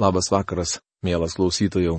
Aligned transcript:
Labas 0.00 0.30
vakaras, 0.32 0.78
mielas 1.04 1.34
klausytojų. 1.36 1.98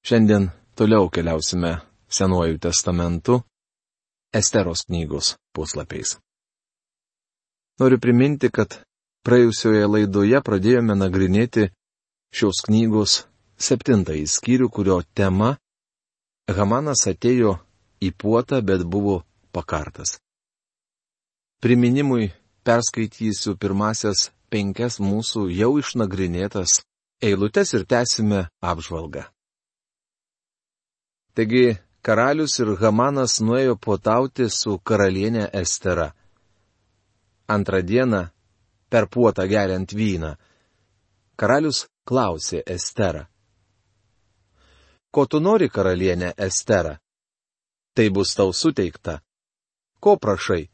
Šiandien 0.00 0.46
toliau 0.72 1.10
keliausime 1.12 1.74
Senuoju 2.08 2.56
testamentu 2.56 3.42
Esteros 4.32 4.86
knygos 4.88 5.34
puslapiais. 5.52 6.14
Noriu 7.80 8.00
priminti, 8.00 8.48
kad 8.48 8.78
praėjusioje 9.28 9.84
laidoje 9.92 10.40
pradėjome 10.46 10.96
nagrinėti 10.96 11.68
šios 12.32 12.64
knygos 12.64 13.18
septintąjį 13.60 14.24
skyrių, 14.38 14.72
kurio 14.72 15.02
tema 15.12 15.58
Hamanas 16.48 17.04
atėjo 17.12 17.58
į 18.00 18.14
puotą, 18.16 18.64
bet 18.64 18.88
buvo 18.88 19.20
pakartas. 19.52 20.16
Priminimui 21.60 22.32
perskaitysiu 22.64 23.58
pirmasias 23.60 24.30
penkias 24.50 24.98
mūsų 25.00 25.46
jau 25.54 25.76
išnagrinėtas 25.80 26.80
eilutes 27.22 27.74
ir 27.76 27.86
tęsime 27.86 28.48
apžvalgą. 28.60 29.24
Taigi, 31.34 31.78
karalius 32.02 32.58
ir 32.62 32.74
Hamanas 32.80 33.38
nuėjo 33.40 33.76
potauti 33.78 34.48
su 34.50 34.78
karalienė 34.78 35.46
Estera. 35.62 36.10
Antrą 37.48 37.80
dieną, 37.82 38.22
per 38.90 39.06
puotą 39.08 39.46
geriant 39.46 39.92
vyną, 39.94 40.34
karalius 41.36 41.86
klausė 42.04 42.62
Esterą. 42.66 43.26
Ko 45.10 45.26
tu 45.26 45.40
nori, 45.40 45.68
karalienė 45.68 46.34
Estera? 46.38 46.98
Tai 47.94 48.06
bus 48.14 48.34
tau 48.38 48.52
suteikta. 48.54 49.20
Ko 50.00 50.16
prašai? 50.16 50.68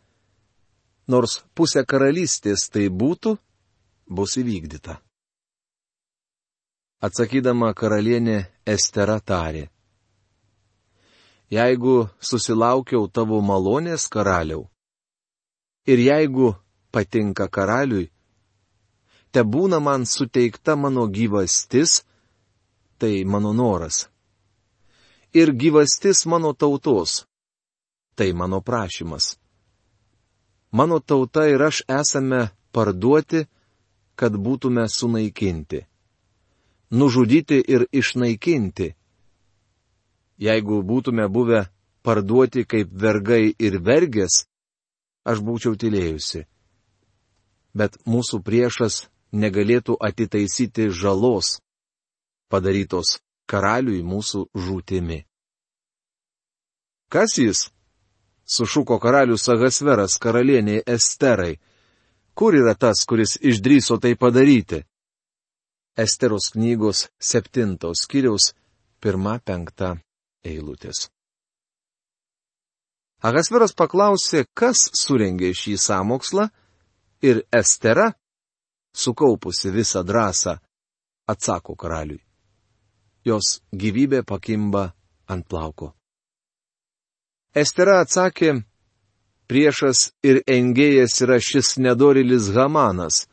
Nors 1.09 1.41
pusė 1.55 1.85
karalystės 1.89 2.67
tai 2.73 2.89
būtų, 2.91 3.37
bus 4.09 4.37
įvykdyta. 4.41 5.01
Atsakydama 7.03 7.75
karalienė 7.77 8.47
Estera 8.67 9.19
tarė. 9.21 9.67
Jeigu 11.53 12.09
susilaukiau 12.19 13.07
tavo 13.07 13.39
malonės 13.45 14.09
karaliau, 14.11 14.65
ir 15.87 15.99
jeigu 16.03 16.55
patinka 16.91 17.47
karaliui, 17.49 18.11
te 19.31 19.45
būna 19.45 19.79
man 19.79 20.07
suteikta 20.07 20.75
mano 20.77 21.07
gyvastis, 21.07 22.03
tai 22.99 23.25
mano 23.25 23.53
noras. 23.53 24.09
Ir 25.37 25.53
gyvastis 25.53 26.25
mano 26.27 26.55
tautos, 26.55 27.27
tai 28.17 28.33
mano 28.33 28.61
prašymas. 28.61 29.37
Mano 30.73 30.99
tauta 31.01 31.47
ir 31.47 31.63
aš 31.63 31.85
esame 31.87 32.49
parduoti 32.73 33.45
kad 34.17 34.37
būtume 34.37 34.87
sunaikinti. 34.89 35.85
Nužudyti 36.91 37.59
ir 37.75 37.87
išnaikinti. 37.93 38.95
Jeigu 40.39 40.83
būtume 40.83 41.29
buvę 41.29 41.67
parduoti 42.03 42.65
kaip 42.65 42.93
vergai 42.93 43.55
ir 43.59 43.79
vergės, 43.83 44.47
aš 45.25 45.43
būčiau 45.43 45.77
tylėjusi. 45.77 46.47
Bet 47.77 47.99
mūsų 48.07 48.41
priešas 48.47 49.07
negalėtų 49.33 49.97
atitaisyti 50.01 50.89
žalos, 50.91 51.59
padarytos 52.49 53.19
karaliui 53.51 54.03
mūsų 54.03 54.47
žūtimi. 54.55 55.25
Kas 57.13 57.39
jis? 57.39 57.71
sušuko 58.47 58.99
karalius 58.99 59.49
Agasveras 59.49 60.19
karalieniai 60.19 60.83
Esterai 60.87 61.57
Kur 62.37 62.55
yra 62.55 62.75
tas, 62.75 63.05
kuris 63.09 63.39
išdryso 63.41 63.97
tai 64.03 64.15
padaryti? 64.21 64.83
Esteros 65.97 66.51
knygos 66.53 67.07
septintos 67.17 68.05
kiriaus 68.11 68.53
pirma 69.01 69.39
penkta 69.41 69.95
eilutės. 70.45 71.09
Agasveras 73.25 73.73
paklausė, 73.73 74.45
kas 74.53 74.91
surengė 75.01 75.55
šį 75.57 75.79
sąmokslą, 75.81 76.51
ir 77.25 77.41
Estera, 77.49 78.13
sukaupusi 78.93 79.73
visą 79.73 80.05
drąsą, 80.05 80.59
atsako 81.33 81.75
karaliui. 81.81 82.21
Jos 83.25 83.63
gyvybė 83.73 84.23
pakimba 84.23 84.93
ant 85.27 85.49
plauko. 85.49 85.95
Estera 87.57 88.03
atsakė, 88.05 88.53
priešas 89.51 90.11
ir 90.27 90.43
engėjas 90.47 91.21
yra 91.25 91.39
šis 91.43 91.77
nedorilis 91.79 92.51
Hamanas. 92.57 93.27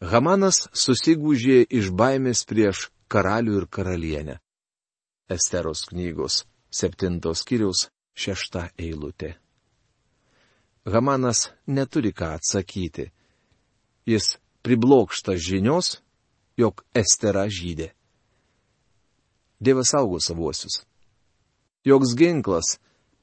Hamanas 0.00 0.64
susigūžė 0.72 1.66
iš 1.68 1.90
baimės 1.92 2.46
prieš 2.48 2.88
karalių 3.12 3.60
ir 3.60 3.66
karalienę. 3.68 4.38
Esteros 5.30 5.84
knygos 5.90 6.44
septintos 6.70 7.42
kiriaus 7.46 7.88
šešta 8.14 8.70
eilutė. 8.78 9.34
Hamanas 10.86 11.50
neturi 11.66 12.12
ką 12.16 12.34
atsakyti. 12.38 13.10
Jis 14.08 14.38
priblokšta 14.64 15.36
žinios, 15.36 16.00
jog 16.56 16.84
Estera 16.94 17.44
žydė. 17.48 17.90
Dievas 19.60 19.92
saugo 19.92 20.20
savuosius. 20.24 20.80
Joks 21.84 22.14
ginklas, 22.16 22.78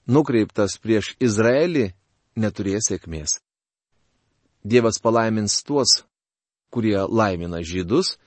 nukreiptas 0.07 0.77
prieš 0.81 1.13
Izraelį, 1.19 1.91
neturės 2.39 2.89
sėkmės. 2.89 3.39
Dievas 4.63 4.99
palaimins 5.03 5.61
tuos, 5.63 6.01
kurie 6.71 6.97
laimina 7.07 7.61
žydus, 7.63 8.17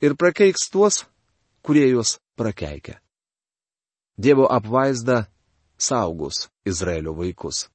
ir 0.00 0.16
prakeiks 0.16 0.68
tuos, 0.72 1.04
kurie 1.64 1.88
juos 1.90 2.18
prakeikia. 2.36 3.00
Dievo 4.16 4.46
apvaizda 4.52 5.26
saugos 5.80 6.48
Izraelio 6.64 7.14
vaikus. 7.16 7.68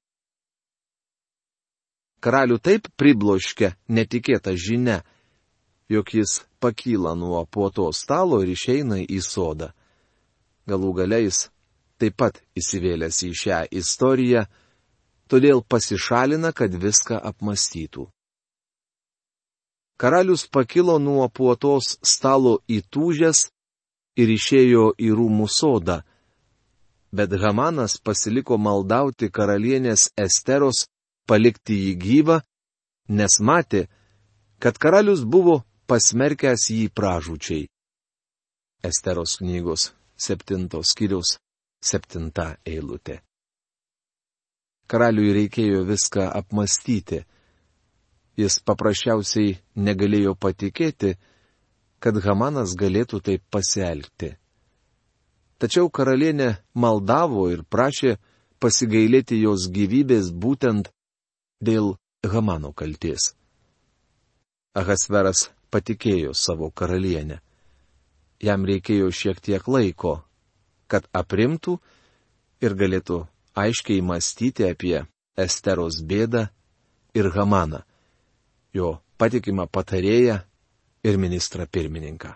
Karalių 2.21 2.57
taip 2.61 2.87
pribloškia 2.97 3.75
netikėta 3.89 4.55
žinia, 4.57 5.03
jog 5.89 6.09
jis 6.13 6.41
pakyla 6.61 7.13
nuo 7.17 7.43
puoto 7.45 7.91
stalo 7.93 8.41
ir 8.41 8.53
išeina 8.53 8.97
į 9.05 9.19
sodą. 9.21 9.73
Galų 10.65 10.93
galiais 10.97 11.49
taip 11.99 12.17
pat 12.19 12.39
įsivėlęs 12.59 13.21
į 13.27 13.31
šią 13.41 13.59
istoriją, 13.79 14.45
todėl 15.31 15.63
pasišalina, 15.63 16.51
kad 16.51 16.75
viską 16.75 17.19
apmastytų. 17.31 18.07
Karalius 19.97 20.43
pakilo 20.51 20.97
nuo 20.99 21.27
puotos 21.29 21.95
stalo 22.03 22.57
įtūžęs 22.67 23.45
ir 24.19 24.31
išėjo 24.33 24.89
į 24.99 25.11
rūmų 25.15 25.47
sodą, 25.51 26.01
bet 27.15 27.31
Hamanas 27.39 27.95
pasiliko 28.03 28.57
maldauti 28.59 29.31
karalienės 29.31 30.09
Esteros 30.19 30.85
palikti 31.27 31.77
jį 31.85 31.93
gyvą, 31.95 32.41
nes 33.07 33.39
matė, 33.39 33.85
kad 34.59 34.75
karalius 34.77 35.23
buvo 35.23 35.61
pasmerkęs 35.87 36.67
jį 36.75 36.89
pražūčiai. 36.91 37.63
Esteros 38.83 39.39
knygos 39.39 39.93
septintos 40.19 40.91
kiriaus 40.97 41.37
septinta 41.85 42.55
eilutė. 42.65 43.19
Karaliui 44.89 45.33
reikėjo 45.33 45.83
viską 45.87 46.27
apmastyti. 46.39 47.23
Jis 48.37 48.59
paprasčiausiai 48.67 49.55
negalėjo 49.79 50.35
patikėti, 50.35 51.15
kad 52.03 52.19
Hamanas 52.25 52.75
galėtų 52.77 53.21
taip 53.23 53.45
pasielgti. 53.49 54.35
Tačiau 55.57 55.87
karalienė 55.89 56.49
maldavo 56.75 57.47
ir 57.53 57.63
prašė 57.63 58.17
pasigailėti 58.59 59.39
jos 59.41 59.69
gyvybės 59.71 60.29
būtent 60.35 60.91
dėl 61.63 61.95
Hamano 62.25 62.73
kalties. 62.73 63.31
Ahasveras 64.75 65.49
patikėjo 65.71 66.33
savo 66.35 66.69
karalienę. 66.75 67.39
Jam 68.43 68.65
reikėjo 68.67 69.11
šiek 69.15 69.39
tiek 69.39 69.67
laiko, 69.71 70.17
kad 70.87 71.07
aprimtų 71.13 71.77
ir 72.63 72.75
galėtų 72.77 73.25
aiškiai 73.55 74.01
mąstyti 74.01 74.67
apie 74.67 75.05
Esteros 75.35 76.01
bėdą 76.03 76.47
ir 77.15 77.29
Hamaną, 77.35 77.81
jo 78.73 78.97
patikimą 79.17 79.67
patarėją 79.67 80.39
ir 81.03 81.17
ministrą 81.19 81.67
pirmininką. 81.67 82.33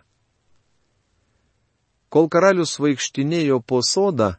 Kol 2.09 2.27
karalius 2.33 2.79
vaikštinėjo 2.81 3.59
po 3.61 3.83
sodą, 3.85 4.33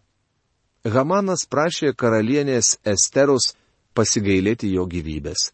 Hamanas 0.85 1.45
prašė 1.47 1.93
karalienės 1.95 2.79
Esteros 2.89 3.53
pasigailėti 3.95 4.73
jo 4.73 4.87
gyvybės. 4.89 5.51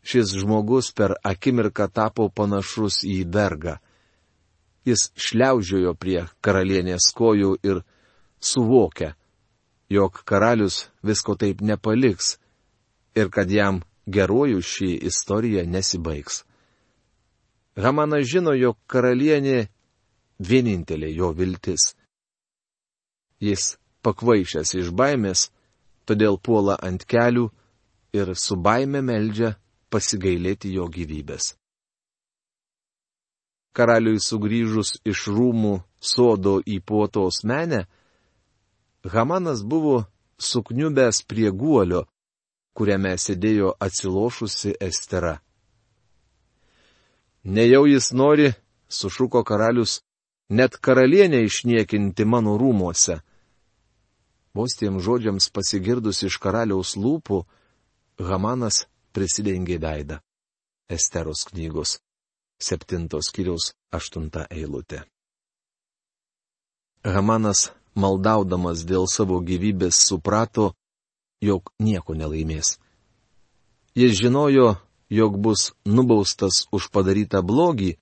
Šis 0.00 0.32
žmogus 0.40 0.92
per 0.96 1.16
akimirką 1.26 1.90
tapo 1.92 2.30
panašus 2.32 3.02
į 3.04 3.24
vergą 3.28 3.76
jis 4.86 5.10
šliaužiojo 5.16 5.94
prie 5.94 6.24
karalienės 6.44 7.10
kojų 7.16 7.56
ir 7.66 7.82
suvokia, 8.40 9.14
jog 9.90 10.22
karalius 10.24 10.88
visko 11.02 11.36
taip 11.36 11.60
nepaliks 11.60 12.36
ir 13.18 13.30
kad 13.30 13.50
jam 13.50 13.82
gerojų 14.06 14.62
šį 14.64 14.90
istoriją 15.10 15.66
nesibaigs. 15.66 16.44
Hamanas 17.76 18.26
žino, 18.28 18.54
jog 18.54 18.78
karalienė 18.90 19.68
vienintelė 20.40 21.12
jo 21.14 21.30
viltis. 21.36 21.94
Jis 23.40 23.76
pakvaišęs 24.04 24.74
iš 24.80 24.90
baimės, 24.96 25.48
todėl 26.08 26.40
puola 26.40 26.76
ant 26.82 27.04
kelių 27.04 27.48
ir 28.16 28.34
su 28.34 28.56
baime 28.56 29.02
meldžia 29.04 29.54
pasigailėti 29.90 30.72
jo 30.74 30.88
gyvybės. 30.90 31.54
Karaliui 33.72 34.18
sugrįžus 34.18 34.96
iš 35.06 35.28
rūmų 35.30 35.74
sodo 36.00 36.58
į 36.66 36.80
puotos 36.82 37.44
menę, 37.44 37.86
Hamanas 39.04 39.62
buvo 39.64 40.04
sukniubęs 40.38 41.22
prie 41.24 41.50
guolio, 41.50 42.04
kuriame 42.76 43.14
sėdėjo 43.16 43.76
atsilošusi 43.80 44.74
Estera. 44.80 45.38
Nejau 47.44 47.86
jis 47.88 48.10
nori, 48.12 48.50
sušuko 48.88 49.44
karalius, 49.48 50.00
net 50.50 50.76
karalienę 50.76 51.40
išniekinti 51.46 52.24
mano 52.24 52.58
rūmuose. 52.60 53.20
Vos 54.52 54.74
tiem 54.76 54.98
žodžiams 55.00 55.48
pasigirdus 55.54 56.24
iš 56.26 56.36
karaliaus 56.42 56.96
lūpų, 56.98 57.44
Hamanas 58.20 58.84
prisidengė 59.16 59.78
veidą. 59.80 60.20
Esteros 60.90 61.46
knygos, 61.48 62.00
septintos 62.60 63.30
kiriaus 63.34 63.72
aštunta 63.92 64.46
eilutė. 64.50 65.02
Hamanas, 67.04 67.70
maldaudamas 67.96 68.84
dėl 68.84 69.08
savo 69.08 69.40
gyvybės, 69.40 69.96
suprato, 70.08 70.74
jog 71.40 71.72
nieko 71.80 72.14
nelaimės. 72.14 72.76
Jis 73.96 74.18
žinojo, 74.20 74.76
jog 75.10 75.38
bus 75.40 75.72
nubaustas 75.84 76.66
už 76.72 76.90
padarytą 76.94 77.40
blogį, 77.42 77.96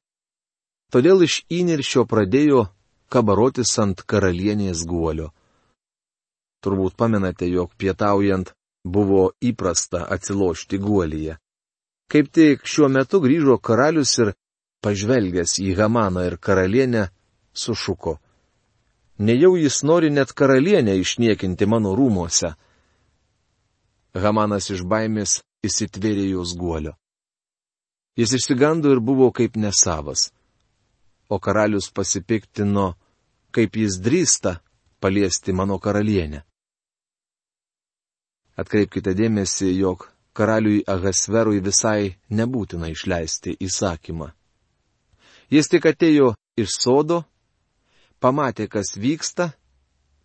todėl 0.92 1.22
iš 1.24 1.44
įniršio 1.48 2.04
pradėjo 2.10 2.66
kabarotis 3.08 3.72
ant 3.80 4.02
karalienės 4.02 4.84
guolio. 4.84 5.30
Turbūt 6.60 6.98
pamenate, 6.98 7.46
jog 7.46 7.72
pietaujant 7.78 8.50
buvo 8.84 9.30
įprasta 9.40 10.04
atsilošti 10.10 10.80
guolyje. 10.82 11.38
Kaip 12.08 12.30
tik 12.32 12.66
šiuo 12.66 12.88
metu 12.88 13.20
grįžo 13.20 13.58
karalius 13.60 14.16
ir, 14.18 14.32
pažvelgęs 14.84 15.58
į 15.62 15.74
Hamaną 15.78 16.24
ir 16.28 16.38
karalienę, 16.38 17.08
sušuko. 17.52 18.18
Nejau 19.18 19.56
jis 19.58 19.82
nori 19.82 20.10
net 20.10 20.32
karalienę 20.32 20.94
išniekinti 21.02 21.66
mano 21.66 21.94
rūmose. 21.98 22.54
Hamanas 24.14 24.70
iš 24.70 24.84
baimės 24.86 25.40
įsitvėrė 25.66 26.30
jos 26.30 26.54
guolio. 26.58 26.94
Jis 28.18 28.34
išsigando 28.38 28.90
ir 28.94 29.00
buvo 29.00 29.30
kaip 29.34 29.56
nesavas. 29.56 30.30
O 31.28 31.38
karalius 31.38 31.90
pasipiktino, 31.90 32.94
kaip 33.50 33.76
jis 33.76 33.98
drįsta 34.02 34.58
paliesti 35.00 35.52
mano 35.52 35.78
karalienę. 35.78 36.42
Atkreipkite 38.58 39.14
dėmesį, 39.14 39.68
jog 39.78 40.08
karaliui 40.34 40.82
Agasverui 40.86 41.60
visai 41.62 42.16
nebūtina 42.30 42.90
išleisti 42.90 43.54
įsakymą. 43.62 44.32
Jis 45.48 45.70
tik 45.72 45.86
atėjo 45.88 46.34
iš 46.60 46.74
sodo, 46.76 47.22
pamatė, 48.20 48.68
kas 48.68 48.96
vyksta, 49.00 49.52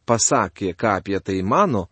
pasakė, 0.06 0.74
ką 0.76 0.98
apie 1.00 1.20
tai 1.24 1.40
mano, 1.44 1.88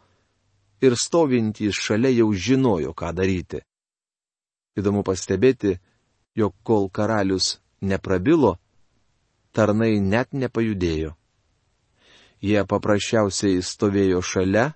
ir 0.84 0.98
stovintys 1.00 1.78
šalia 1.78 2.12
jau 2.12 2.32
žinojo, 2.34 2.92
ką 2.94 3.14
daryti. 3.16 3.62
Įdomu 4.76 5.04
pastebėti, 5.08 5.78
jog 6.36 6.56
kol 6.64 6.90
karalius 6.90 7.60
neprabilo, 7.82 8.58
tarnai 9.56 10.00
net 10.00 10.34
nepajudėjo. 10.34 11.16
Jie 12.42 12.64
paprasčiausiai 12.66 13.62
stovėjo 13.62 14.22
šalia 14.26 14.72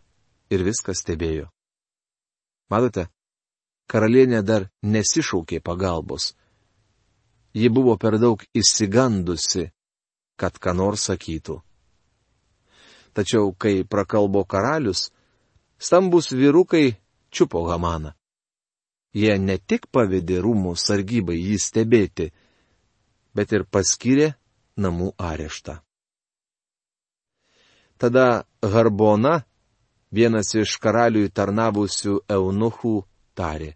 ir 0.53 0.63
viską 0.63 0.93
stebėjo. 0.93 1.49
Matote, 2.69 3.07
karalienė 3.89 4.43
dar 4.45 4.69
nesišaukė 4.83 5.61
pagalbos. 5.65 6.35
Ji 7.55 7.69
buvo 7.71 7.95
per 7.95 8.17
daug 8.19 8.41
įsigandusi, 8.51 9.69
kad 10.35 10.59
ką 10.59 10.73
nors 10.75 11.07
sakytų. 11.07 11.61
Tačiau, 13.15 13.53
kai 13.55 13.85
prakalbo 13.87 14.43
karalius, 14.43 15.07
stambus 15.79 16.33
vyrukai 16.35 16.97
čiupo 17.31 17.63
Hamaną. 17.69 18.11
Jie 19.15 19.37
ne 19.39 19.55
tik 19.57 19.87
pavedė 19.87 20.41
rūmų 20.43 20.73
sargybai 20.75 21.37
jį 21.39 21.57
stebėti, 21.63 22.27
bet 23.31 23.55
ir 23.55 23.63
paskyrė 23.63 24.33
namų 24.75 25.13
areštą. 25.15 25.79
Tada 27.95 28.43
Harbona, 28.59 29.45
vienas 30.11 30.51
iš 30.59 30.75
karaliui 30.83 31.31
tarnavusių 31.31 32.19
eunuchų, 32.27 32.95
tarė. 33.39 33.71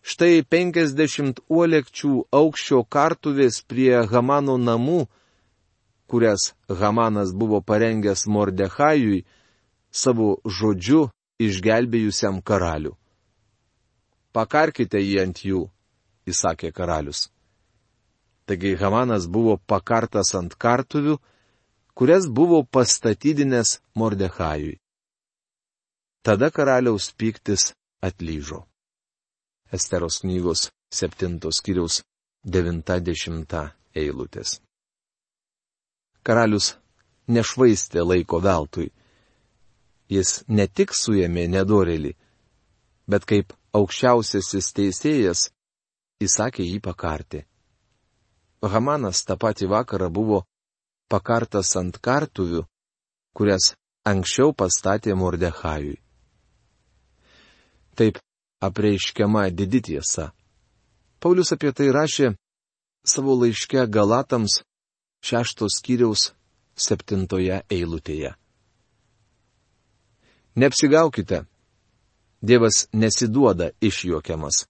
Štai 0.00 0.40
penkisdešimt 0.48 1.42
uolekčių 1.52 2.12
aukščio 2.32 2.84
kartuvės 2.88 3.60
prie 3.68 4.00
Hamano 4.08 4.56
namų, 4.56 5.04
kurias 6.10 6.52
Hamanas 6.68 7.34
buvo 7.36 7.60
parengęs 7.60 8.24
Mordechajui, 8.26 9.24
savo 9.92 10.40
žodžiu 10.46 11.10
išgelbėjusiam 11.40 12.40
karalių. 12.42 12.94
Pakarkite 14.32 15.02
jį 15.02 15.20
ant 15.24 15.44
jų, 15.44 15.66
įsakė 16.30 16.72
karalius. 16.72 17.28
Taigi 18.46 18.74
Hamanas 18.80 19.26
buvo 19.26 19.58
pakartas 19.70 20.32
ant 20.38 20.56
kartuvių, 20.56 21.18
kurias 21.94 22.26
buvo 22.26 22.62
pastatydinęs 22.64 23.78
Mordechajui. 23.94 24.78
Tada 26.24 26.50
karaliaus 26.50 27.12
piktis 27.12 27.72
atlyžo. 28.02 28.69
Esteros 29.72 30.20
knygos 30.22 30.68
7 30.94 31.38
skyriaus 31.58 32.00
90 32.44 33.66
eilutės. 33.94 34.58
Karalius 36.26 36.74
nešvaistė 37.28 38.02
laiko 38.04 38.40
veltui 38.42 38.90
jis 40.10 40.42
ne 40.48 40.66
tik 40.66 40.92
suėmė 40.96 41.46
nedorelį, 41.54 42.12
bet 43.10 43.26
kaip 43.30 43.54
aukščiausiasis 43.78 44.72
teisėjas 44.76 45.46
įsakė 46.26 46.66
jį 46.66 46.80
pakarti. 46.84 47.44
Hamanas 48.60 49.22
tą 49.24 49.38
patį 49.40 49.70
vakarą 49.70 50.10
buvo 50.12 50.42
pakartas 51.10 51.70
ant 51.80 51.96
kartuvių, 52.02 52.64
kurias 53.32 53.72
anksčiau 54.10 54.52
pastatė 54.52 55.14
Mordechajui. 55.16 55.96
Taip 57.96 58.18
apreiškiama 58.60 59.48
didi 59.50 59.80
tiesa. 59.82 60.30
Paulius 61.20 61.52
apie 61.52 61.72
tai 61.72 61.88
rašė 61.92 62.34
savo 63.04 63.34
laiške 63.40 63.86
Galatams 63.88 64.60
šeštos 65.24 65.80
skyriaus 65.80 66.30
septintoje 66.76 67.62
eilutėje. 67.70 68.34
Neapsigaukite. 70.56 71.44
Dievas 72.42 72.86
nesiduoda 72.92 73.70
išjuokiamas. 73.84 74.64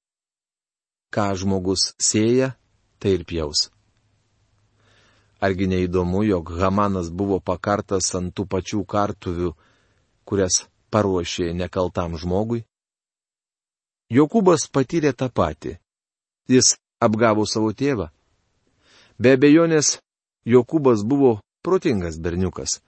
Ką 1.15 1.27
žmogus 1.39 1.93
sėja, 2.03 2.55
tai 2.99 3.15
ir 3.19 3.25
pjaus. 3.27 3.71
Argi 5.41 5.71
neįdomu, 5.71 6.23
jog 6.27 6.51
Hamanas 6.61 7.09
buvo 7.11 7.39
pakartas 7.41 8.11
ant 8.19 8.35
tų 8.35 8.45
pačių 8.51 8.83
kartuvių, 8.85 9.55
kurias 10.27 10.67
paruošė 10.93 11.55
nekaltam 11.57 12.19
žmogui? 12.21 12.67
Jokūbas 14.11 14.67
patyrė 14.75 15.13
tą 15.15 15.29
patį. 15.31 15.77
Jis 16.51 16.75
apgavo 16.99 17.47
savo 17.47 17.71
tėvą. 17.71 18.09
Be 19.23 19.37
abejonės, 19.39 20.01
Jokūbas 20.47 21.05
buvo 21.07 21.37
protingas 21.63 22.19
berniukas. 22.19 22.81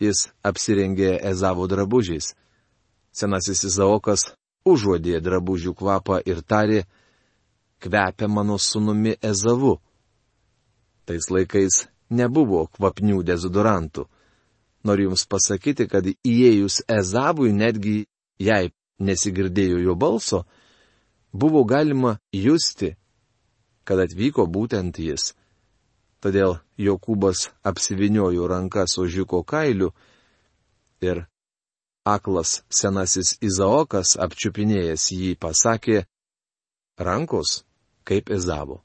Jis 0.00 0.30
apsirengė 0.42 1.18
Ezavo 1.30 1.68
drabužiais. 1.68 2.32
Senasis 3.12 3.64
Izaokas 3.68 4.30
užuodė 4.64 5.20
drabužių 5.20 5.74
kvapą 5.76 6.22
ir 6.24 6.40
tarė, 6.40 6.86
kvepia 7.82 8.28
mano 8.28 8.56
sunumi 8.58 9.18
Ezavu. 9.20 9.76
Tais 11.04 11.28
laikais 11.28 11.88
nebuvo 12.08 12.68
kvapnių 12.72 13.20
dezodorantų. 13.26 14.06
Noriu 14.86 15.10
Jums 15.10 15.26
pasakyti, 15.28 15.86
kad 15.90 16.06
įėjus 16.08 16.80
Ezavui, 16.88 17.52
netgi 17.52 18.06
jei 18.40 18.72
nesigirdėjo 18.98 19.78
jo 19.82 19.94
balso, 19.94 20.42
buvo 21.32 21.64
galima 21.64 22.18
justi, 22.32 22.94
kad 23.84 24.02
atvyko 24.02 24.46
būtent 24.46 24.98
jis. 24.98 25.32
Todėl 26.22 26.60
Jokūbas 26.78 27.48
apsiviniojo 27.66 28.46
rankas 28.46 28.94
ožiuko 28.98 29.42
kailiu 29.42 29.90
ir 31.02 31.24
aklas 32.06 32.62
senasis 32.70 33.36
Izaokas 33.42 34.14
apčiupinėjęs 34.22 35.08
jį 35.10 35.34
pasakė, 35.42 36.04
rankos 36.98 37.62
kaip 38.06 38.30
Ezavo. 38.30 38.82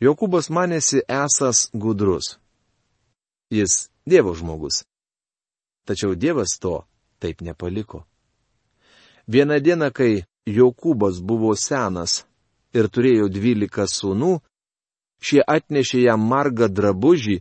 Jokūbas 0.00 0.48
manėsi 0.48 1.02
esas 1.04 1.68
gudrus. 1.76 2.38
Jis 3.52 3.90
Dievo 4.08 4.32
žmogus. 4.34 4.84
Tačiau 5.84 6.14
Dievas 6.16 6.56
to 6.60 6.80
taip 7.20 7.42
nepaliko. 7.44 8.06
Vieną 9.30 9.60
dieną, 9.62 9.88
kai 9.94 10.24
Jokūbas 10.58 11.20
buvo 11.22 11.52
senas 11.54 12.24
ir 12.74 12.88
turėjo 12.90 13.28
dvylika 13.30 13.84
sūnų, 13.86 14.40
šie 15.22 15.44
atnešė 15.46 16.00
jam 16.08 16.24
margą 16.32 16.66
drabužį, 16.66 17.36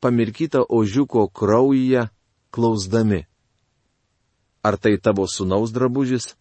pamirkytą 0.00 0.62
ožiuko 0.78 1.26
kraujyje, 1.28 2.06
klausdami. 2.54 3.26
Ar 4.64 4.78
tai 4.80 4.96
tavo 4.96 5.26
sūnaus 5.28 5.74
drabužis? 5.76 6.32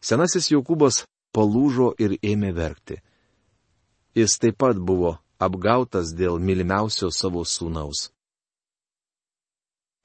Senasis 0.00 0.48
Jokūbas 0.54 1.04
palūžo 1.36 1.92
ir 2.00 2.16
ėmė 2.22 2.54
verkti. 2.56 3.02
Jis 4.16 4.38
taip 4.40 4.56
pat 4.64 4.80
buvo 4.80 5.18
apgautas 5.42 6.14
dėl 6.16 6.40
mylimiausio 6.40 7.10
savo 7.12 7.44
sūnaus. 7.44 8.08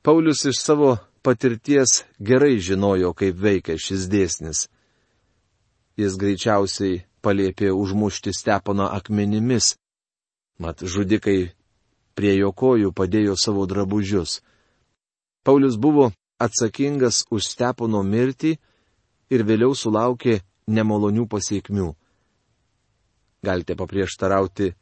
Paulius 0.04 0.44
iš 0.52 0.60
savo 0.64 0.98
patirties 1.24 2.04
gerai 2.20 2.58
žinojo, 2.60 3.14
kaip 3.18 3.38
veikia 3.42 3.78
šis 3.80 4.08
dėsnis. 4.12 4.68
Jis 5.98 6.18
greičiausiai 6.22 7.04
paliepė 7.26 7.72
užmušti 7.74 8.34
Steponą 8.36 8.88
akmenimis, 8.94 9.76
mat 10.62 10.84
žudikai 10.84 11.54
prie 12.18 12.34
jo 12.38 12.52
kojų 12.54 12.94
padėjo 12.94 13.36
savo 13.38 13.66
drabužius. 13.70 14.42
Paulius 15.46 15.78
buvo 15.78 16.12
atsakingas 16.42 17.26
už 17.34 17.46
Stepono 17.50 18.04
mirtį 18.04 18.58
ir 19.34 19.44
vėliau 19.48 19.76
sulaukė 19.76 20.42
nemalonių 20.68 21.28
pasiekmių. 21.30 21.92
Galite 23.46 23.78
paprieštarauti, 23.78 24.74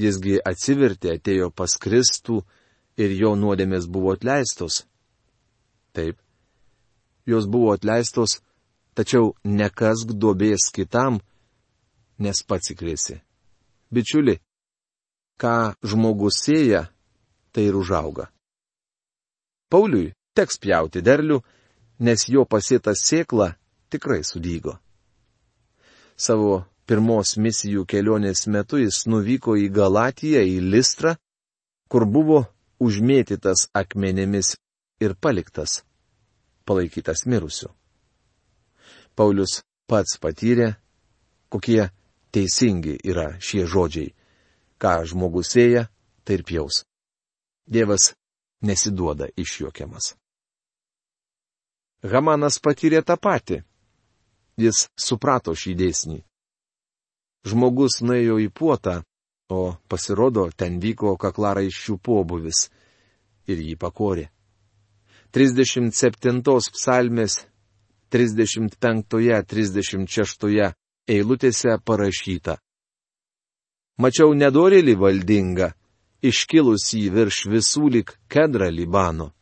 jisgi 0.00 0.38
atsivertė, 0.40 1.16
atėjo 1.18 1.50
pas 1.50 1.74
Kristų 1.76 2.40
ir 2.96 3.14
jo 3.18 3.34
nuodėmės 3.36 3.88
buvo 3.90 4.14
atleistos. 4.16 4.84
Taip, 5.92 6.16
jos 7.26 7.46
buvo 7.46 7.72
atleistos, 7.76 8.40
tačiau 8.96 9.34
nekask 9.44 10.14
duobės 10.16 10.70
kitam, 10.74 11.20
nes 12.18 12.42
pats 12.48 12.72
įkrėsi. 12.72 13.18
Bičiuli, 13.92 14.38
ką 15.40 15.74
žmogus 15.84 16.40
sėja, 16.44 16.86
tai 17.52 17.68
ir 17.68 17.76
užauga. 17.76 18.30
Pauliui 19.72 20.12
teks 20.36 20.58
pjauti 20.60 21.02
derlių, 21.04 21.40
nes 22.00 22.24
jo 22.28 22.44
pasėta 22.48 22.94
sėkla 22.96 23.52
tikrai 23.92 24.22
sudygo. 24.24 24.78
Savo 26.16 26.64
pirmos 26.88 27.36
misijų 27.36 27.84
kelionės 27.88 28.46
metu 28.48 28.80
jis 28.80 29.04
nuvyko 29.06 29.56
į 29.60 29.68
Galatiją, 29.72 30.42
į 30.44 30.60
Listrą, 30.72 31.16
kur 31.88 32.06
buvo 32.08 32.44
užmėtytas 32.82 33.68
akmenėmis 33.76 34.56
ir 35.02 35.14
paliktas, 35.14 35.82
palaikytas 36.66 37.26
mirusiu. 37.26 37.72
Paulius 39.16 39.60
pats 39.90 40.16
patyrė, 40.22 40.72
kokie 41.52 41.90
teisingi 42.32 42.96
yra 43.04 43.34
šie 43.40 43.66
žodžiai. 43.68 44.14
Ką 44.80 44.94
žmogus 45.06 45.52
sėja, 45.54 45.86
tai 46.24 46.40
ir 46.40 46.42
pjaus. 46.48 46.82
Dievas 47.68 48.12
nesiduoda 48.66 49.28
išjuokiamas. 49.38 50.14
Hamanas 52.02 52.58
patyrė 52.58 53.02
tą 53.06 53.14
patį. 53.14 53.60
Jis 54.58 54.88
suprato 54.98 55.54
šį 55.54 55.74
dėsnį. 55.78 56.18
Žmogus 57.46 58.00
nuėjo 58.02 58.40
į 58.42 58.48
puotą, 58.50 59.02
o 59.50 59.76
pasirodo, 59.90 60.48
ten 60.56 60.80
vyko 60.82 61.14
kaklaraiščių 61.20 61.98
pobuvis 62.02 62.68
ir 63.46 63.62
jį 63.62 63.76
pakorė. 63.78 64.28
37 65.32 66.44
psalmės 66.76 67.48
35-36 68.12 70.76
eilutėse 71.08 71.72
parašyta. 71.88 72.60
Mačiau 73.96 74.36
nedorėlį 74.36 74.92
valdingą, 75.00 75.72
iškilusį 76.20 77.08
virš 77.16 77.48
visų 77.48 77.88
lik 77.96 78.12
kedrą 78.28 78.68
Libano. 78.68 79.32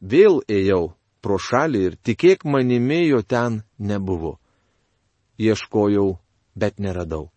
Vėl 0.00 0.44
ėjau 0.44 0.92
pro 1.24 1.38
šalį 1.40 1.80
ir 1.88 1.96
tikėk 2.04 2.44
manimi 2.44 3.08
jo 3.08 3.22
ten 3.22 3.62
nebuvo. 3.78 4.38
Ieškojau 5.40 6.18
bet 6.54 6.78
neradau. 6.78 7.30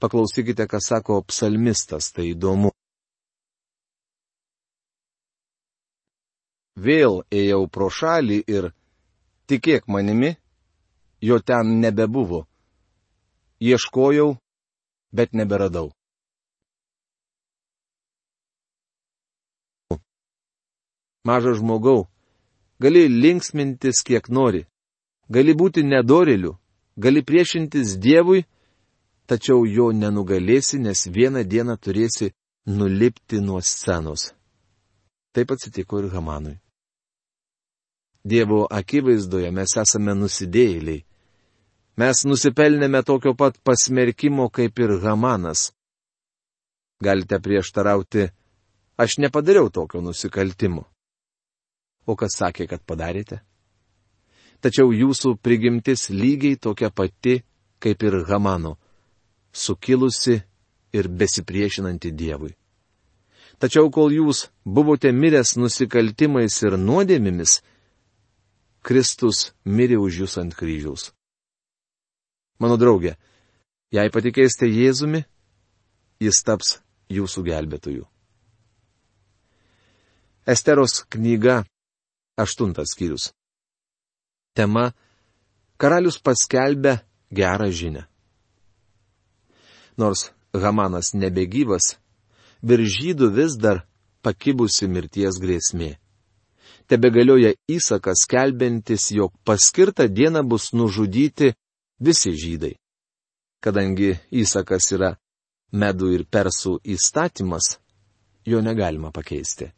Paklausykite, 0.00 0.64
ką 0.64 0.80
sako 0.80 1.22
psalmistas, 1.28 2.12
tai 2.12 2.32
įdomu. 2.32 2.72
Vėl 6.80 7.20
ėjau 7.28 7.66
pro 7.68 7.90
šalį 7.92 8.38
ir, 8.48 8.70
tikėk 9.50 9.88
manimi, 9.88 10.36
jo 11.20 11.38
ten 11.44 11.80
nebebuvo. 11.82 12.46
Ieškojau, 13.60 14.38
bet 15.12 15.34
neberadau. 15.36 15.90
Mažas 21.24 21.58
žmogau, 21.60 22.08
gali 22.80 23.04
linksmintis 23.08 24.00
kiek 24.06 24.30
nori, 24.32 24.64
gali 25.28 25.52
būti 25.52 25.84
nedoriliu, 25.84 26.54
gali 26.96 27.20
priešintis 27.20 27.98
Dievui, 28.00 28.46
tačiau 29.28 29.66
jo 29.68 29.90
nenugalėsi, 29.92 30.80
nes 30.80 31.04
vieną 31.12 31.44
dieną 31.44 31.76
turėsi 31.76 32.32
nulipti 32.66 33.44
nuo 33.44 33.60
scenos. 33.60 34.32
Taip 35.36 35.52
atsitiko 35.52 36.00
ir 36.00 36.08
Hamanui. 36.16 36.56
Dievo 38.24 38.66
akivaizdoje 38.70 39.50
mes 39.50 39.76
esame 39.80 40.14
nusidėjėliai. 40.14 41.04
Mes 42.00 42.24
nusipelnėme 42.24 43.02
tokio 43.04 43.34
pat 43.34 43.58
pasmerkimo 43.64 44.48
kaip 44.50 44.78
ir 44.78 44.96
Hamanas. 45.04 45.70
Galite 47.00 47.40
prieštarauti, 47.40 48.28
aš 49.00 49.18
nepadariau 49.24 49.70
tokio 49.72 50.00
nusikaltimo. 50.04 50.84
O 52.06 52.16
kas 52.16 52.36
sakė, 52.40 52.66
kad 52.68 52.84
padarėte? 52.84 53.40
tačiau 54.60 54.92
jūsų 54.92 55.36
prigimtis 55.42 56.08
lygiai 56.12 56.58
tokia 56.60 56.90
pati 56.90 57.40
kaip 57.80 58.02
ir 58.02 58.24
Hamano- 58.28 58.76
sukilusi 59.64 60.42
ir 60.92 61.08
besipriešinanti 61.08 62.12
Dievui. 62.12 62.54
Tačiau 63.58 63.90
kol 63.90 64.10
jūs 64.12 64.48
buvote 64.64 65.12
miręs 65.12 65.56
nusikaltimais 65.56 66.62
ir 66.62 66.76
nuodėmimis, 66.76 67.60
Kristus 68.82 69.50
mirė 69.64 69.98
už 70.00 70.22
jūs 70.24 70.36
ant 70.40 70.54
kryžiaus. 70.56 71.10
Mano 72.60 72.76
draugė, 72.80 73.16
jei 73.92 74.12
patikėsite 74.12 74.68
Jėzumi, 74.68 75.24
jis 76.20 76.40
taps 76.44 76.78
jūsų 77.12 77.44
gelbėtoju. 77.48 78.06
Esteros 80.48 81.02
knyga, 81.12 81.62
aštuntas 82.40 82.94
skyrius 82.96 83.30
tema 84.54 84.90
Karalius 85.80 86.18
paskelbė 86.20 86.98
gerą 87.32 87.70
žinę. 87.72 88.04
Nors 89.96 90.30
Hamanas 90.52 91.14
nebegyvas, 91.14 91.94
virš 92.62 92.96
žydų 92.98 93.30
vis 93.38 93.56
dar 93.56 93.84
pakibusi 94.24 94.88
mirties 94.90 95.38
grėsmė. 95.40 95.94
Tebegalioja 96.90 97.52
įsakas 97.70 98.24
kelbintis, 98.26 99.12
jog 99.14 99.30
paskirtą 99.46 100.08
dieną 100.10 100.42
bus 100.42 100.72
nužudyti 100.74 101.52
visi 102.02 102.32
žydai. 102.34 102.74
Kadangi 103.62 104.16
įsakas 104.42 104.90
yra 104.96 105.10
medų 105.70 106.10
ir 106.16 106.24
persų 106.26 106.80
įstatymas, 106.82 107.76
jo 108.44 108.58
negalima 108.64 109.12
pakeisti. 109.14 109.70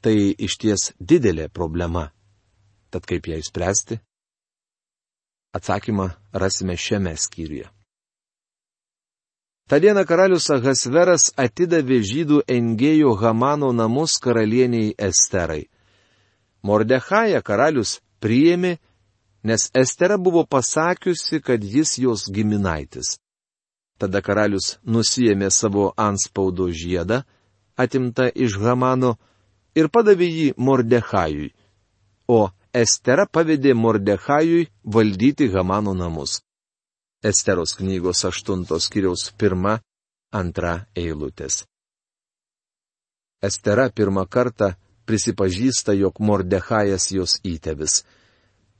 Tai 0.00 0.14
išties 0.16 0.94
didelė 1.00 1.50
problema. 1.52 2.08
Tad 2.88 3.04
kaip 3.04 3.28
ją 3.28 3.40
išspręsti? 3.42 4.00
Atsakymą 5.52 6.08
rasime 6.32 6.76
šiame 6.76 7.16
skyriuje. 7.20 7.68
Ta 9.68 9.78
diena 9.80 10.04
karalius 10.04 10.48
Ahasveras 10.52 11.30
atidavė 11.40 12.00
žydų 12.04 12.42
engėjų 12.48 13.14
Hamano 13.20 13.72
namus 13.72 14.16
karalieniai 14.20 14.92
Esterai. 14.96 15.64
Mordechaja 16.64 17.42
karalius 17.44 17.98
priėmė, 18.24 18.78
nes 19.44 19.68
Estera 19.76 20.16
buvo 20.16 20.44
pasakiusi, 20.48 21.42
kad 21.44 21.64
jis 21.64 21.98
jos 22.00 22.24
giminaitis. 22.32 23.18
Tada 24.00 24.22
karalius 24.24 24.78
nusijėmė 24.84 25.50
savo 25.52 25.92
anspaudo 26.00 26.70
žiedą, 26.72 27.22
atimta 27.76 28.30
iš 28.32 28.56
Hamano, 28.62 29.14
ir 29.76 29.90
padavė 29.92 30.28
jį 30.30 30.48
Mordechajui, 30.56 31.52
o 32.28 32.48
Estera 32.74 33.26
pavedė 33.26 33.74
Mordechajui 33.78 34.66
valdyti 34.84 35.50
Hamano 35.52 35.94
namus. 35.94 36.40
Esteros 37.22 37.76
knygos 37.78 38.24
8 38.24 38.64
skiriaus 38.80 39.28
1-2 39.38 40.72
eilutės. 40.96 41.62
Estera 43.44 43.86
pirmą 43.92 44.24
kartą 44.26 44.74
prisipažįsta, 45.06 45.94
jog 45.96 46.20
Mordechajas 46.20 47.10
jos 47.12 47.38
įtėvis. 47.44 48.02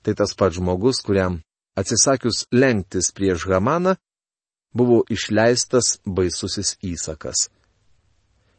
Tai 0.04 0.14
tas 0.18 0.34
pats 0.36 0.58
žmogus, 0.58 1.00
kuriam 1.04 1.40
atsisakius 1.76 2.46
lenktis 2.52 3.10
prieš 3.12 3.46
Hamaną, 3.50 3.96
buvo 4.74 5.02
išleistas 5.10 5.98
baisusis 6.04 6.76
įsakas. 6.82 7.48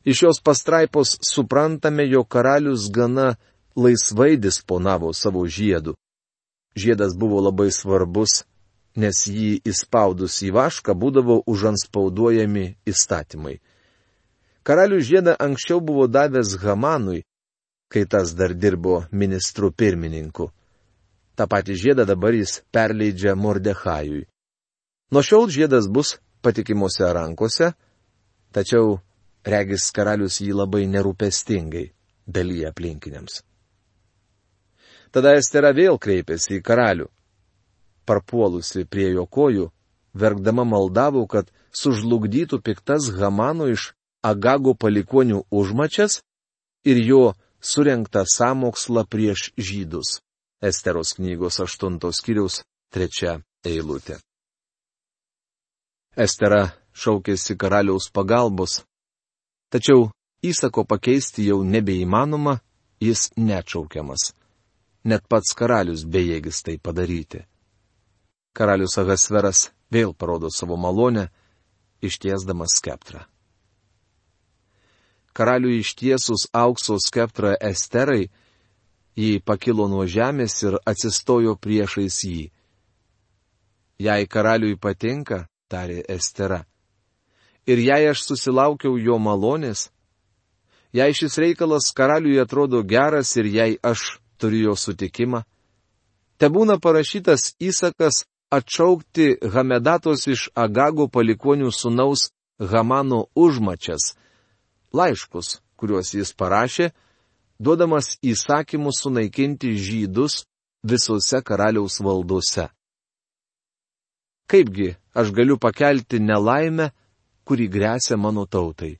Iš 0.06 0.18
šios 0.22 0.42
pastraipos 0.46 1.18
suprantame, 1.26 2.06
jog 2.10 2.28
karalius 2.30 2.90
gana 2.94 3.36
laisvai 3.76 4.38
disponavo 4.38 5.14
savo 5.14 5.46
žiedu. 5.48 5.96
Žiedas 6.76 7.16
buvo 7.18 7.42
labai 7.42 7.72
svarbus, 7.72 8.44
nes 8.96 9.26
jį 9.28 9.62
įspaudus 9.68 10.42
į 10.46 10.52
vašką 10.56 10.96
būdavo 10.96 11.42
užanspauduojami 11.52 12.66
įstatymai. 12.88 13.60
Karalių 14.66 15.00
žiedą 15.04 15.36
anksčiau 15.40 15.82
buvo 15.82 16.08
davęs 16.08 16.56
Hamanui, 16.64 17.24
kai 17.92 18.06
tas 18.06 18.34
dar 18.36 18.54
dirbo 18.54 19.06
ministru 19.12 19.72
pirmininku. 19.72 20.52
Ta 21.36 21.48
pati 21.48 21.76
žiedą 21.76 22.06
dabar 22.06 22.34
jis 22.34 22.62
perleidžia 22.72 23.36
Mordechajui. 23.36 24.26
Nuo 25.12 25.22
šiol 25.22 25.50
žiedas 25.50 25.88
bus 25.88 26.18
patikimuose 26.42 27.12
rankose, 27.14 27.74
tačiau 28.56 29.00
regis 29.46 29.92
karalius 29.96 30.40
jį 30.42 30.56
labai 30.56 30.86
nerūpestingai 30.90 31.92
dalyja 32.26 32.72
aplinkiniams. 32.74 33.44
Tada 35.14 35.36
Estera 35.40 35.72
vėl 35.72 36.00
kreipėsi 36.02 36.58
į 36.58 36.64
karalių. 36.66 37.08
Parpuolusi 38.06 38.86
prie 38.86 39.12
jo 39.14 39.26
kojų, 39.26 39.70
verkdama 40.14 40.66
maldavo, 40.68 41.24
kad 41.28 41.52
sužlugdytų 41.72 42.60
piktas 42.62 43.12
Hamano 43.20 43.70
iš 43.72 43.94
Agago 44.26 44.74
palikonių 44.74 45.44
užmačias 45.54 46.22
ir 46.84 47.00
jo 47.06 47.24
surenktą 47.72 48.24
samokslą 48.38 49.06
prieš 49.12 49.50
žydus. 49.58 50.20
Esteros 50.62 51.18
knygos 51.18 51.60
8 51.66 52.00
skyriaus 52.20 52.64
3 52.96 53.38
eilutė. 53.68 54.20
Estera 56.16 56.64
šaukėsi 56.96 57.58
karaliaus 57.60 58.08
pagalbos, 58.16 58.80
Tačiau 59.76 60.10
įsako 60.46 60.86
pakeisti 60.88 61.50
jau 61.50 61.64
nebeįmanoma, 61.68 62.60
jis 63.04 63.32
neatšaukiamas. 63.36 64.30
Net 65.04 65.26
pats 65.28 65.52
karalius 65.58 66.06
bejėgis 66.08 66.62
tai 66.64 66.78
padaryti. 66.80 67.42
Karalius 68.56 68.96
Agasveras 69.02 69.70
vėl 69.92 70.14
parodo 70.16 70.50
savo 70.50 70.78
malonę, 70.80 71.28
ištiesdamas 72.02 72.78
skeptrą. 72.80 73.26
Karaliui 75.36 75.82
ištiesus 75.84 76.48
aukso 76.56 76.96
skeptrą 77.04 77.56
Esterai, 77.60 78.30
jį 79.20 79.42
pakilo 79.44 79.88
nuo 79.92 80.06
žemės 80.08 80.62
ir 80.64 80.78
atsistojo 80.88 81.56
priešais 81.60 82.22
jį. 82.24 82.46
Jei 84.00 84.28
karaliui 84.28 84.80
patinka, 84.80 85.46
tarė 85.72 86.04
Estera, 86.12 86.64
ir 87.68 87.80
jei 87.80 88.12
aš 88.12 88.24
susilaukiau 88.28 88.98
jo 89.00 89.18
malonės, 89.20 89.90
jei 90.96 91.16
šis 91.16 91.38
reikalas 91.40 91.92
karaliui 91.96 92.40
atrodo 92.40 92.84
geras 92.84 93.36
ir 93.40 93.52
jei 93.52 93.78
aš 93.84 94.20
turiu 94.40 94.70
jo 94.70 94.76
sutikimą, 94.76 95.44
te 96.38 96.52
būna 96.52 96.80
parašytas 96.80 97.56
įsakas 97.60 98.26
atšaukti 98.52 99.36
Hamedatos 99.54 100.28
iš 100.28 100.50
Agago 100.56 101.08
palikonių 101.08 101.72
sunaus 101.72 102.30
Hamano 102.60 103.26
užmačias, 103.36 104.14
laiškus, 104.96 105.60
kuriuos 105.76 106.14
jis 106.16 106.32
parašė, 106.40 106.90
duodamas 107.60 108.16
įsakymus 108.24 109.02
sunaikinti 109.04 109.76
žydus 109.78 110.44
visose 110.84 111.42
karaliaus 111.42 112.00
valdose. 112.04 112.68
Kaipgi 114.48 114.96
aš 115.14 115.32
galiu 115.34 115.58
pakelti 115.58 116.20
nelaimę, 116.20 116.92
kuri 117.46 117.68
grėsia 117.70 118.18
mano 118.18 118.46
tautai. 118.46 118.96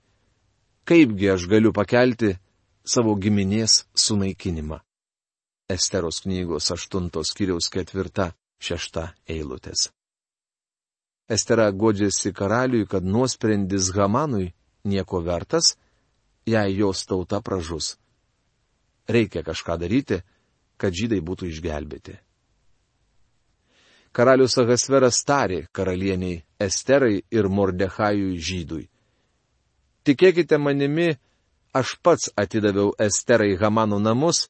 Kaipgi 0.86 1.30
aš 1.34 1.48
galiu 1.50 1.72
pakelti 1.74 2.36
savo 2.86 3.16
giminės 3.18 3.86
sunaikinimą? 3.94 4.80
Esteros 5.70 6.22
knygos 6.26 6.70
8 6.74 7.10
skyriaus 7.26 7.70
4-6 7.74 9.06
eilutės. 9.34 9.90
Estera 11.30 11.72
godžiasi 11.72 12.34
karaliui, 12.34 12.86
kad 12.86 13.04
nuosprendis 13.04 13.90
Hamanui 13.96 14.52
nieko 14.86 15.24
vertas, 15.26 15.74
jei 16.46 16.78
jos 16.78 17.06
tauta 17.06 17.42
pražus. 17.42 17.98
Reikia 19.08 19.44
kažką 19.44 19.78
daryti, 19.82 20.22
kad 20.78 20.94
žydai 20.94 21.22
būtų 21.22 21.50
išgelbėti. 21.52 22.18
Karalius 24.16 24.56
Ahasveras 24.58 25.20
tarė 25.28 25.66
karalieniai 25.76 26.44
Esterai 26.60 27.20
ir 27.32 27.50
Mordechajui 27.52 28.38
žydui. 28.40 28.86
Tikėkite 30.08 30.58
manimi, 30.58 31.18
aš 31.76 31.98
pats 32.00 32.32
atidaviau 32.40 32.94
Esterai 33.00 33.58
Hamano 33.60 34.00
namus 34.00 34.48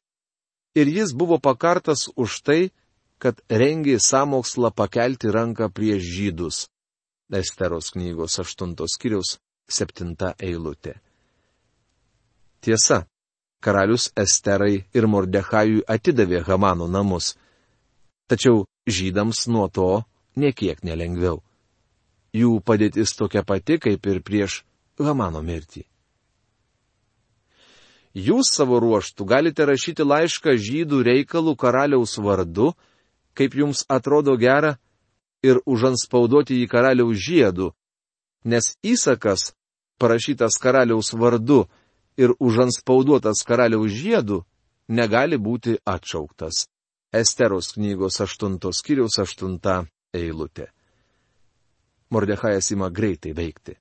ir 0.78 0.86
jis 0.86 1.14
buvo 1.16 1.40
pakartas 1.42 2.06
už 2.14 2.42
tai, 2.46 2.60
kad 3.18 3.40
rengė 3.50 3.96
samokslą 3.98 4.70
pakelti 4.70 5.32
ranką 5.32 5.70
prieš 5.72 6.02
žydus. 6.14 6.56
Esteros 7.32 7.90
knygos 7.96 8.38
8 8.38 8.76
skyriaus 8.86 9.38
7 9.66 10.14
eilutė. 10.38 11.00
Tiesa, 12.66 13.04
karalius 13.62 14.10
Esterai 14.18 14.84
ir 14.90 15.04
Mordechajui 15.06 15.84
atidavė 15.86 16.40
Hamano 16.48 16.88
namus. 16.90 17.36
Tačiau 18.26 18.64
žydams 18.90 19.46
nuo 19.46 19.68
to 19.70 20.02
niekiek 20.34 20.82
nelengviau. 20.82 21.44
Jų 22.34 22.58
padėtis 22.66 23.14
tokia 23.14 23.44
pati 23.46 23.78
kaip 23.78 24.06
ir 24.10 24.18
prieš 24.26 24.64
Hamano 24.98 25.44
mirtį. 25.46 25.84
Jūs 28.16 28.50
savo 28.50 28.80
ruoštų 28.82 29.28
galite 29.28 29.62
rašyti 29.68 30.02
laišką 30.02 30.56
žydų 30.66 31.02
reikalų 31.06 31.54
karaliaus 31.54 32.16
vardu, 32.18 32.72
kaip 33.36 33.54
jums 33.54 33.84
atrodo 33.86 34.34
gera, 34.40 34.74
ir 35.44 35.60
užanspaudoti 35.68 36.58
jį 36.58 36.68
karaliaus 36.72 37.20
žiedu, 37.22 37.70
nes 38.42 38.74
įsakas, 38.82 39.52
parašytas 40.00 40.58
karaliaus 40.58 41.12
vardu 41.12 41.66
ir 42.16 42.32
užanspauduotas 42.40 43.44
karaliaus 43.46 43.92
žiedu, 43.92 44.44
negali 44.88 45.38
būti 45.38 45.76
atšauktas. 45.84 46.66
Esteros 47.12 47.72
knygos 47.76 48.20
8 48.20 48.58
skyriaus 48.72 49.18
8 49.18 49.86
eilutė. 50.14 50.66
Mordechajas 52.10 52.70
ima 52.70 52.90
greitai 52.90 53.32
veikti. 53.34 53.76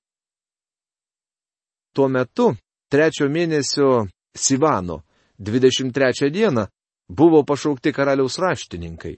Tuo 1.96 2.08
metu, 2.10 2.56
trečio 2.92 3.28
mėnesio 3.30 4.08
Sivano, 4.36 5.04
23 5.40 6.32
dieną, 6.32 6.66
buvo 7.08 7.44
pašaukti 7.44 7.94
karaliaus 7.94 8.40
raštininkai. 8.40 9.16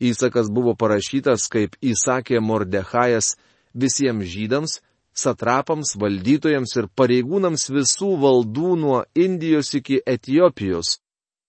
Įsakas 0.00 0.48
buvo 0.50 0.74
parašytas, 0.74 1.48
kaip 1.48 1.76
įsakė 1.82 2.40
Mordechajas 2.40 3.34
visiems 3.74 4.26
žydams, 4.30 4.80
satrapams, 5.14 5.94
valdytojams 6.00 6.74
ir 6.78 6.88
pareigūnams 6.98 7.68
visų 7.72 8.14
valdų 8.22 8.74
nuo 8.80 8.98
Indijos 9.14 9.74
iki 9.78 10.00
Etijopijos, 10.06 10.98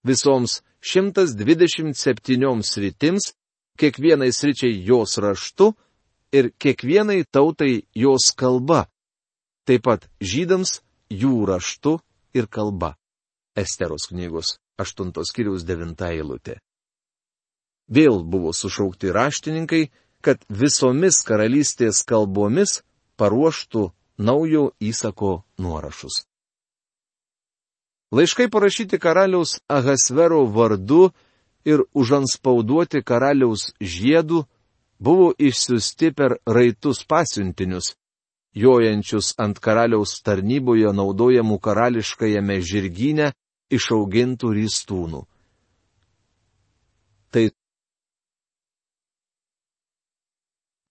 visoms 0.05 0.61
127 0.85 2.61
sritims, 2.63 3.33
kiekvienai 3.79 4.31
sričiai 4.31 4.77
jos 4.85 5.17
raštu 5.17 5.71
ir 6.31 6.51
kiekvienai 6.61 7.23
tautai 7.25 7.83
jos 7.95 8.31
kalba. 8.37 8.85
Taip 9.65 9.81
pat 9.87 10.05
žydams 10.21 10.79
jų 11.09 11.45
raštu 11.49 11.97
ir 12.37 12.47
kalba. 12.47 12.93
Esteros 13.57 14.09
knygos 14.11 14.59
8 14.77 15.11
skyriaus 15.25 15.65
9 15.65 16.05
eilutė. 16.11 16.59
Vėl 17.89 18.23
buvo 18.23 18.51
sušaukti 18.53 19.13
raštininkai, 19.13 19.89
kad 20.21 20.41
visomis 20.49 21.21
karalystės 21.25 22.01
kalbomis 22.03 22.81
paruoštų 23.17 23.89
naujo 24.17 24.71
įsako 24.79 25.43
nuorašus. 25.57 26.25
Laiškai 28.11 28.49
parašyti 28.49 28.99
karaliaus 28.99 29.59
Ahasvero 29.67 30.45
vardu 30.45 31.09
ir 31.65 31.83
užanspauduoti 31.93 33.01
karaliaus 33.03 33.73
žiedų 33.81 34.45
buvo 34.99 35.33
išsiusti 35.37 36.13
per 36.13 36.37
raitus 36.45 37.03
pasiuntinius, 37.03 37.95
jojančius 38.53 39.33
ant 39.37 39.59
karaliaus 39.59 40.21
tarnyboje 40.23 40.93
naudojamų 40.93 41.59
karališkajame 41.59 42.61
žirgyne 42.61 43.33
išaugintų 43.73 44.53
rystūnų. 44.61 45.25
Tai 47.33 47.49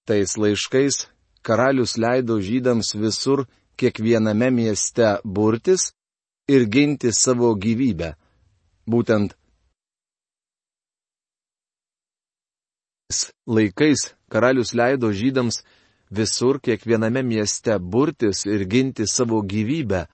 Tais 0.05 0.37
laiškais 0.37 1.13
karalius 1.46 1.96
leido 2.00 2.40
žydams 2.40 2.94
visur, 3.02 3.44
kiekviename 3.76 4.50
mieste 4.50 5.09
burtis 5.24 5.92
ir 6.48 6.66
ginti 6.74 7.11
savo 7.12 7.54
gyvybę. 7.64 8.14
Būtent 8.90 9.35
laikais 13.46 14.14
karalius 14.33 14.74
leido 14.74 15.12
žydams 15.12 15.62
visur 16.11 16.61
kiekviename 16.64 17.22
mieste 17.22 17.78
burtis 17.78 18.44
ir 18.46 18.64
ginti 18.72 19.07
savo 19.07 19.42
gyvybę. 19.42 20.07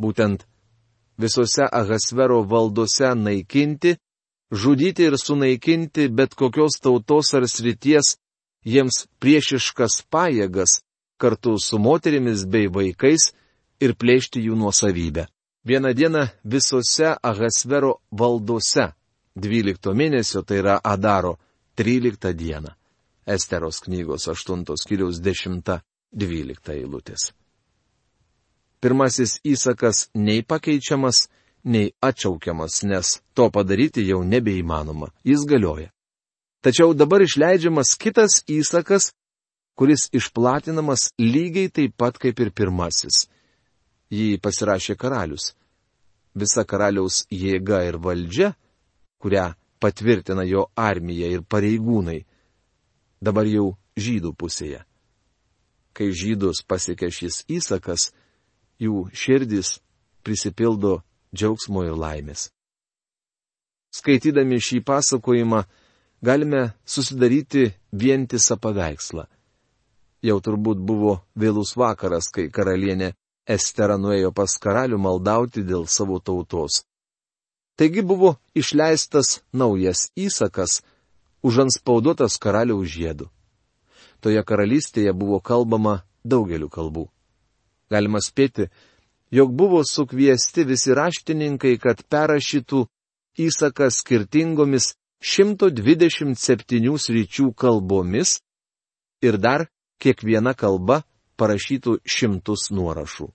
Būtent 0.00 0.46
visose 1.18 1.64
Ahasvero 1.80 2.42
valdose 2.42 3.14
naikinti, 3.14 3.96
žudyti 4.50 5.08
ir 5.08 5.16
sunaikinti 5.18 6.08
bet 6.08 6.34
kokios 6.34 6.80
tautos 6.82 7.34
ar 7.34 7.46
srities 7.48 8.16
jiems 8.64 9.06
priešiškas 9.20 10.02
pajėgas 10.10 10.80
kartu 11.20 11.58
su 11.58 11.78
moterimis 11.78 12.44
bei 12.44 12.68
vaikais 12.68 13.32
ir 13.80 13.94
plėšti 13.94 14.42
jų 14.46 14.56
nuosavybę. 14.58 15.26
Vieną 15.64 15.94
dieną 15.96 16.26
visose 16.44 17.14
Ahasvero 17.22 17.94
valdose, 18.12 18.92
12 19.36 19.94
mėnesio 19.94 20.42
tai 20.42 20.60
yra 20.60 20.80
Adaro, 20.84 21.38
13 21.76 22.34
dieną. 22.34 22.74
Esteros 23.26 23.80
knygos 23.80 24.28
8 24.28 24.76
skyriaus 24.76 25.20
10-12 25.24 26.74
eilutės. 26.76 27.32
Pirmasis 28.80 29.38
įsakas 29.48 30.10
nei 30.14 30.42
pakeičiamas, 30.44 31.28
nei 31.64 31.94
atšaukiamas, 32.04 32.82
nes 32.84 33.22
to 33.32 33.48
padaryti 33.50 34.04
jau 34.04 34.20
nebeįmanoma, 34.20 35.08
jis 35.24 35.46
galioja. 35.48 35.88
Tačiau 36.64 36.94
dabar 36.96 37.20
išleidžiamas 37.20 37.92
kitas 38.00 38.40
įsakas, 38.48 39.10
kuris 39.76 40.08
išplatinamas 40.16 41.10
lygiai 41.20 41.68
taip 41.68 41.92
pat 42.00 42.16
kaip 42.16 42.40
ir 42.40 42.50
pirmasis. 42.56 43.26
Jį 44.08 44.38
pasirašė 44.40 44.96
karalius. 44.96 45.52
Visa 46.32 46.64
karaliaus 46.64 47.26
jėga 47.28 47.82
ir 47.84 47.98
valdžia, 48.00 48.54
kurią 49.20 49.50
patvirtina 49.82 50.46
jo 50.48 50.64
armija 50.72 51.28
ir 51.28 51.44
pareigūnai, 51.44 52.24
dabar 53.20 53.44
jau 53.44 53.74
žydų 54.00 54.32
pusėje. 54.32 54.80
Kai 55.92 56.10
žydus 56.16 56.64
pasiekia 56.66 57.12
šis 57.12 57.44
įsakas, 57.46 58.08
jų 58.80 59.10
širdis 59.12 59.78
prisipildo 60.24 61.02
džiaugsmo 61.36 61.84
ir 61.84 61.94
laimės. 61.94 62.48
Skaitydami 63.94 64.58
šį 64.58 64.80
pasakojimą, 64.88 65.60
galime 66.24 66.72
susidaryti 66.86 67.72
vientisą 67.92 68.56
paveikslą. 68.64 69.26
Jau 70.24 70.38
turbūt 70.40 70.80
buvo 70.80 71.18
vėlus 71.36 71.74
vakaras, 71.76 72.30
kai 72.32 72.48
karalienė 72.48 73.12
Estera 73.44 73.98
nuėjo 74.00 74.30
pas 74.32 74.54
karalių 74.56 74.96
maldauti 74.96 75.60
dėl 75.68 75.84
savo 75.84 76.16
tautos. 76.16 76.80
Taigi 77.76 78.00
buvo 78.00 78.30
išleistas 78.56 79.42
naujas 79.52 80.06
įsakas, 80.16 80.78
užanspauduotas 81.44 82.38
karaliaus 82.40 82.88
žiedu. 82.88 83.28
Toje 84.24 84.40
karalystėje 84.48 85.12
buvo 85.12 85.42
kalbama 85.44 85.98
daugeliu 86.24 86.70
kalbų. 86.72 87.04
Galima 87.92 88.24
spėti, 88.24 88.70
jog 89.28 89.52
buvo 89.52 89.82
sukviesti 89.84 90.64
visi 90.64 90.96
raštininkai, 90.96 91.76
kad 91.76 92.00
perrašytų 92.08 92.86
įsaką 93.44 93.90
skirtingomis 93.92 94.94
127 95.24 96.98
sričių 97.00 97.46
kalbomis 97.56 98.42
ir 99.24 99.38
dar 99.40 99.64
kiekviena 99.96 100.52
kalba 100.52 101.00
parašytų 101.40 101.96
šimtus 102.04 102.68
nuorašų. 102.68 103.30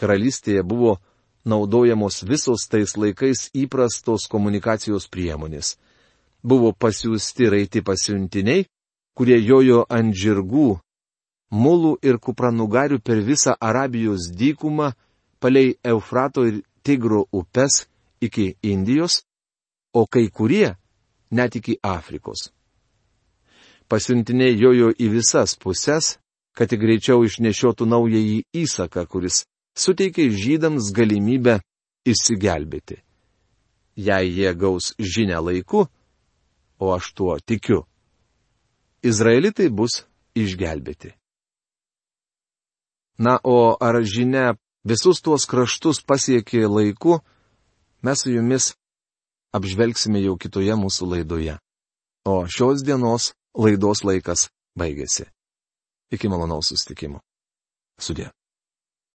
Karalystėje 0.00 0.62
buvo 0.64 0.96
naudojamos 1.44 2.22
visos 2.24 2.64
tais 2.72 2.96
laikais 2.96 3.50
įprastos 3.52 4.24
komunikacijos 4.32 5.10
priemonės. 5.12 5.76
Buvo 6.40 6.72
pasiūsti 6.72 7.50
raiti 7.52 7.84
pasiuntiniai, 7.84 8.64
kurie 9.12 9.36
jojo 9.44 9.84
ant 9.90 10.16
žirgų, 10.16 10.78
mulų 11.52 11.98
ir 12.00 12.16
kupranugarių 12.24 13.02
per 13.04 13.20
visą 13.20 13.52
Arabijos 13.60 14.32
dykumą, 14.32 14.94
palei 15.40 15.76
Eufrato 15.84 16.48
ir 16.48 16.62
Tigro 16.80 17.26
upes 17.32 17.84
iki 18.24 18.54
Indijos, 18.62 19.27
o 19.94 20.06
kai 20.06 20.28
kurie 20.30 20.76
net 21.30 21.56
iki 21.56 21.78
Afrikos. 21.82 22.50
Pasiuntiniai 23.88 24.56
jojo 24.58 24.90
į 24.92 25.08
visas 25.16 25.56
puses, 25.56 26.18
kad 26.56 26.68
tik 26.68 26.80
greičiau 26.82 27.24
išnešiotų 27.24 27.86
naująjį 27.88 28.40
įsaką, 28.64 29.06
kuris 29.08 29.44
suteikė 29.78 30.28
žydams 30.34 30.90
galimybę 30.92 31.60
išsigelbėti. 32.08 32.98
Jei 33.98 34.30
jie 34.30 34.52
gaus 34.54 34.92
žinę 34.98 35.40
laiku, 35.42 35.86
o 36.78 36.92
aš 36.94 37.12
tuo 37.16 37.38
tikiu, 37.40 37.84
izraelitai 39.02 39.68
bus 39.70 40.04
išgelbėti. 40.38 41.14
Na, 43.18 43.38
o 43.42 43.74
ar 43.82 43.98
žinia 44.06 44.54
visus 44.86 45.22
tuos 45.22 45.46
kraštus 45.50 45.98
pasiekė 46.06 46.68
laiku, 46.70 47.18
mes 48.02 48.22
su 48.22 48.30
jumis 48.30 48.74
apžvelgsime 49.56 50.22
jau 50.22 50.36
kitoje 50.40 50.74
mūsų 50.78 51.10
laidoje. 51.14 51.58
O 52.28 52.44
šios 52.46 52.84
dienos 52.84 53.32
laidos 53.56 54.04
laikas 54.04 54.48
baigėsi. 54.78 55.28
Iki 56.12 56.30
malonaus 56.32 56.72
sustikimo. 56.72 57.20
Sudė. 58.00 58.30